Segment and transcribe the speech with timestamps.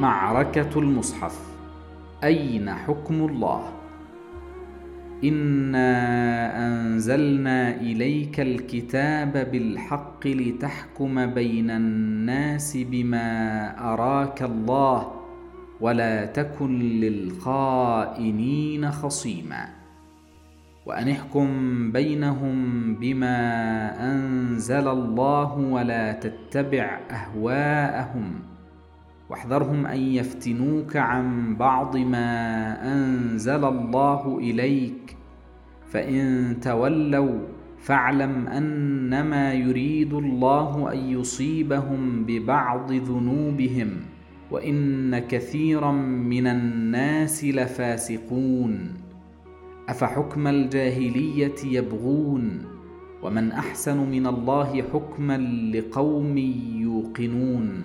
[0.00, 1.38] معركة المصحف.
[2.24, 3.62] أين حكم الله؟
[5.24, 5.92] إنا
[6.66, 15.12] أنزلنا إليك الكتاب بالحق لتحكم بين الناس بما أراك الله
[15.80, 19.68] ولا تكن للخائنين خصيما.
[20.86, 21.48] وأن احكم
[21.92, 23.38] بينهم بما
[24.12, 28.55] أنزل الله ولا تتبع أهواءهم.
[29.30, 32.28] واحذرهم أن يفتنوك عن بعض ما
[32.94, 35.16] أنزل الله إليك.
[35.86, 37.38] فإن تولوا
[37.78, 43.90] فاعلم أنما يريد الله أن يصيبهم ببعض ذنوبهم
[44.50, 48.94] وإن كثيرا من الناس لفاسقون.
[49.88, 52.62] أفحكم الجاهلية يبغون؟
[53.22, 55.38] ومن أحسن من الله حكما
[55.74, 56.38] لقوم
[56.76, 57.82] يوقنون.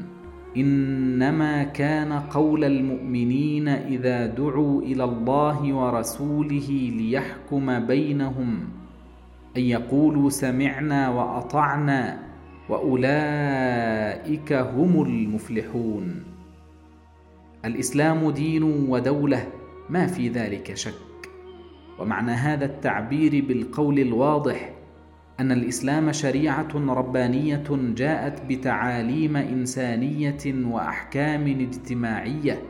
[0.58, 8.60] إنما كان قول المؤمنين إذا دعوا إلى الله ورسوله ليحكم بينهم
[9.58, 12.20] أن يقولوا سمعنا وأطعنا
[12.70, 16.24] وأولئك هم المفلحون.
[17.66, 19.48] الإسلام دين ودولة
[19.90, 21.30] ما في ذلك شك.
[22.00, 24.74] ومعنى هذا التعبير بالقول الواضح
[25.42, 27.64] أن الإسلام شريعة ربانية
[27.96, 32.62] جاءت بتعاليم إنسانية وأحكام اجتماعية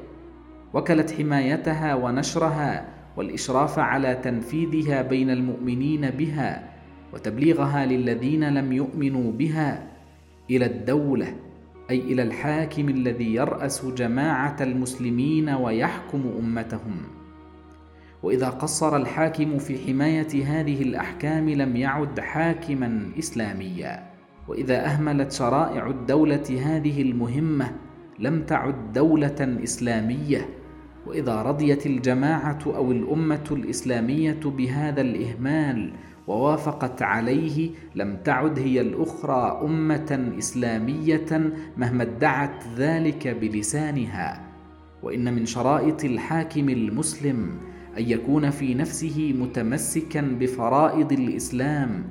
[0.74, 2.86] وكلت حمايتها ونشرها
[3.18, 6.70] والإشراف على تنفيذها بين المؤمنين بها
[7.14, 9.88] وتبليغها للذين لم يؤمنوا بها
[10.50, 11.36] إلى الدولة
[11.90, 17.21] أي إلى الحاكم الذي يرأس جماعة المسلمين ويحكم أمتهم.
[18.24, 24.12] وإذا قصر الحاكم في حماية هذه الأحكام لم يعد حاكما إسلاميا.
[24.48, 27.72] وإذا أهملت شرائع الدولة هذه المهمة
[28.20, 30.50] لم تعد دولة إسلامية.
[31.08, 35.94] وإذا رضيت الجماعة أو الأمة الإسلامية بهذا الإهمال
[36.28, 44.42] ووافقت عليه لم تعد هي الأخرى أمة إسلامية مهما ادعت ذلك بلسانها.
[45.04, 47.52] وإن من شرائط الحاكم المسلم
[47.98, 52.04] أن يكون في نفسه متمسكا بفرائض الإسلام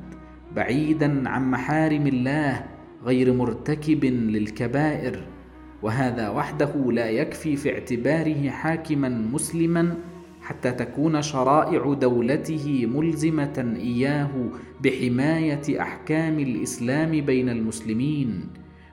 [0.57, 2.65] بعيدا عن محارم الله
[3.05, 5.27] غير مرتكب للكبائر.
[5.83, 9.97] وهذا وحده لا يكفي في اعتباره حاكما مسلما
[10.43, 14.31] حتى تكون شرائع دولته ملزمة إياه
[14.85, 18.49] بحماية أحكام الإسلام بين المسلمين.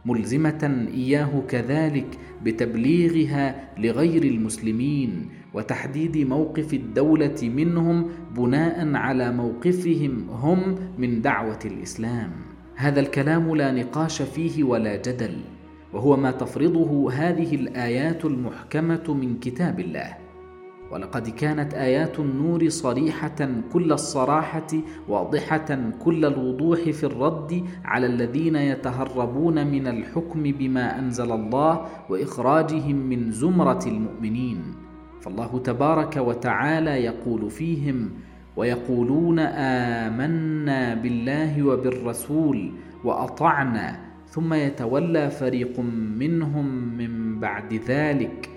[0.08, 2.08] ملزمة إياه كذلك
[2.44, 12.32] بتبليغها لغير المسلمين وتحديد موقف الدولة منهم بناء على موقفهم هم من دعوة الإسلام.
[12.76, 15.36] هذا الكلام لا نقاش فيه ولا جدل
[15.94, 20.27] وهو ما تفرضه هذه الآيات المحكمة من كتاب الله.
[20.92, 24.68] ولقد كانت آيات النور صريحة كل الصراحة
[25.08, 33.32] واضحة كل الوضوح في الرد على الذين يتهربون من الحكم بما أنزل الله وإخراجهم من
[33.32, 34.62] زمرة المؤمنين.
[35.22, 38.10] فالله تبارك وتعالى يقول فيهم
[38.56, 42.72] ويقولون آمنا بالله وبالرسول
[43.04, 44.00] وأطعنا
[44.30, 45.80] ثم يتولى فريق
[46.20, 48.57] منهم من بعد ذلك.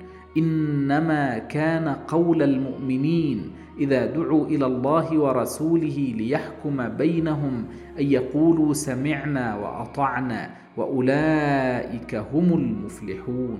[0.37, 7.65] إنما كان قول المؤمنين إذا دعوا إلى الله ورسوله ليحكم بينهم
[7.99, 13.59] أن يقولوا سمعنا وأطعنا وأولئك هم المفلحون.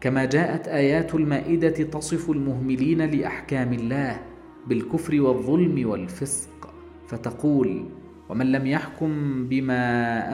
[0.00, 4.20] كما جاءت آيات المائدة تصف المهملين لأحكام الله
[4.68, 6.74] بالكفر والظلم والفسق
[7.08, 7.84] فتقول
[8.28, 9.10] ومن لم يحكم
[9.48, 9.84] بما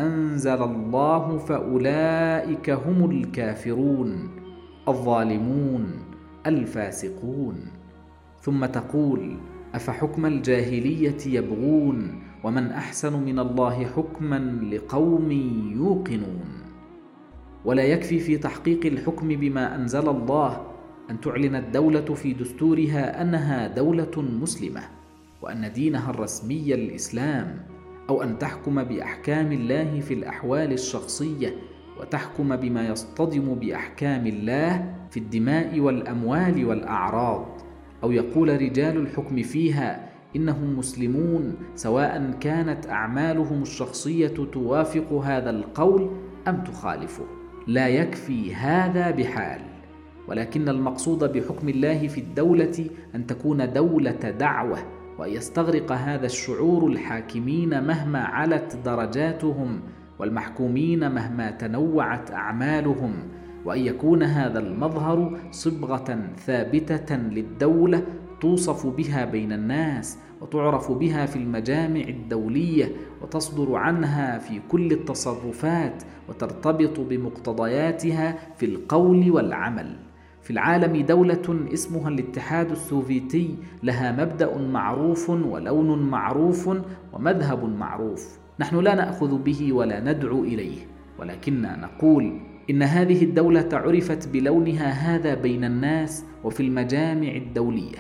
[0.07, 4.41] أنزل الله فأولئك هم الكافرون.
[4.89, 5.93] الظالمون
[6.47, 7.57] الفاسقون.
[8.41, 9.37] ثم تقول
[9.75, 14.39] أفحكم الجاهلية يبغون ومن أحسن من الله حكما
[14.73, 15.33] لقوم
[15.77, 16.51] يوقنون.
[17.65, 20.67] ولا يكفي في تحقيق الحكم بما أنزل الله
[21.11, 24.81] أن تعلن الدولة في دستورها أنها دولة مسلمة
[25.43, 27.67] وأن دينها الرسمي الإسلام
[28.09, 31.55] أو أن تحكم بأحكام الله في الأحوال الشخصية
[32.01, 37.47] وتحكم بما يصطدم بأحكام الله في الدماء والأموال والأعراض.
[38.03, 46.11] أو يقول رجال الحكم فيها إنهم مسلمون سواء كانت أعمالهم الشخصية توافق هذا القول
[46.49, 47.25] أم تخالفه.
[47.67, 49.61] لا يكفي هذا بحال.
[50.29, 54.79] ولكن المقصود بحكم الله في الدولة أن تكون دولة دعوة
[55.19, 59.81] وأن يستغرق هذا الشعور الحاكمين مهما علت درجاتهم.
[60.21, 63.13] والمحكومين مهما تنوعت أعمالهم
[63.65, 68.03] وأن يكون هذا المظهر صبغة ثابتة للدولة
[68.41, 77.01] توصف بها بين الناس وتعرف بها في المجامع الدولية وتصدر عنها في كل التصرفات وترتبط
[77.01, 79.97] بمقتضياتها في القول والعمل.
[80.43, 86.71] في العالم دولة اسمها الاتحاد السوفيتي لها مبدأ معروف ولون معروف
[87.13, 88.39] ومذهب معروف.
[88.61, 90.87] نحن لا نأخذ به ولا ندعو إليه
[91.19, 92.41] ولكننا نقول
[92.71, 97.99] إن هذه الدولة عرفت بلونها هذا بين الناس وفي المجامع الدولية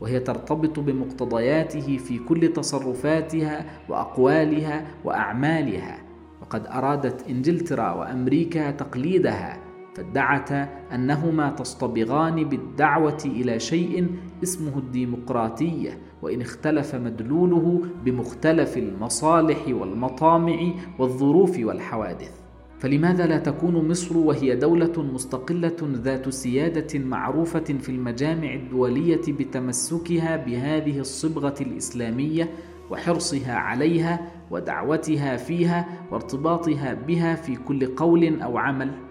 [0.00, 5.98] وهي ترتبط بمقتضياته في كل تصرفاتها وأقوالها وأعمالها
[6.42, 9.58] وقد أرادت إنجلترا وأمريكا تقليدها
[9.94, 14.06] فادعتا أنهما تصطبغان بالدعوة إلى شيء
[14.42, 22.40] اسمه الديمقراطية وإن اختلف مدلوله بمختلف المصالح والمطامع والظروف والحوادث
[22.78, 30.98] فلماذا لا تكون مصر وهي دولة مستقلة ذات سيادة معروفة في المجامع الدولية بتمسكها بهذه
[30.98, 32.50] الصبغة الإسلامية
[32.90, 39.09] وحرصها عليها ودعوتها فيها وارتباطها بها في كل قول أو عمل؟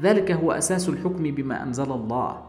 [0.00, 2.42] ذلك هو أساس الحكم بما أنزل الله.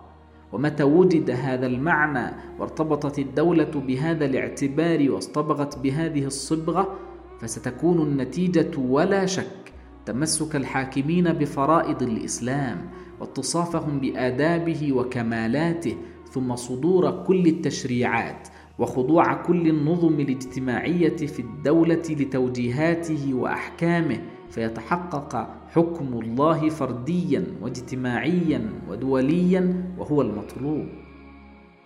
[0.52, 6.96] ومتى وجد هذا المعنى وارتبطت الدولة بهذا الاعتبار واصطبغت بهذه الصبغة
[7.40, 9.74] فستكون النتيجة ولا شك
[10.06, 15.96] تمسك الحاكمين بفرائض الإسلام واتصافهم بآدابه وكمالاته
[16.32, 18.48] ثم صدور كل التشريعات.
[18.80, 30.22] وخضوع كل النظم الاجتماعية في الدولة لتوجيهاته وأحكامه فيتحقق حكم الله فرديا واجتماعيا ودوليا وهو
[30.22, 30.88] المطلوب.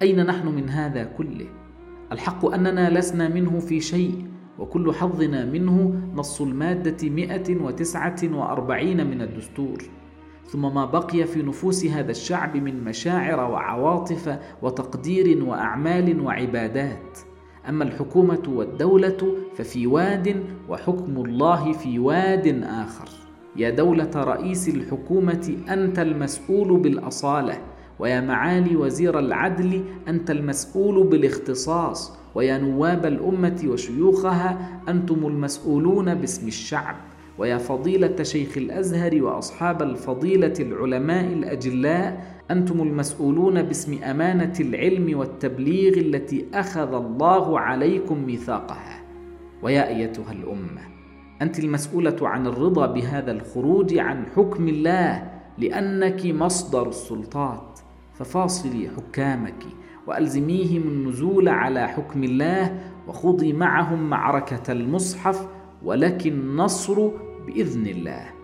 [0.02, 1.48] أين نحن من هذا كله؟
[2.12, 4.26] الحق أننا لسنا منه في شيء
[4.60, 9.84] وكل حظنا منه نص المادة 149 من الدستور.
[10.48, 17.20] ثم ما بقي في نفوس هذا الشعب من مشاعر وعواطف وتقدير وأعمال وعبادات.
[17.70, 23.10] أما الحكومة والدولة ففي واد وحكم الله في واد آخر.
[23.56, 27.58] يا دولة رئيس الحكومة أنت المسؤول بالأصالة.
[28.00, 32.18] ويا معالي وزير العدل أنت المسؤول بالاختصاص.
[32.36, 36.96] ويا نواب الأمة وشيوخها أنتم المسؤولون باسم الشعب.
[37.38, 46.46] ويا فضيلة شيخ الأزهر وأصحاب الفضيلة العلماء الأجلاء أنتم المسؤولون باسم أمانة العلم والتبليغ التي
[46.54, 49.04] أخذ الله عليكم ميثاقها.
[49.62, 50.82] ويا أيتها الأمة
[51.42, 57.80] أنت المسؤولة عن الرضا بهذا الخروج عن حكم الله لأنك مصدر السلطات.
[58.14, 59.64] ففاصلي حكامك
[60.08, 65.48] وألزميهم النزول على حكم الله وخضي معهم معركة المصحف
[65.84, 67.10] ولك النصر
[67.48, 68.37] بإذن الله.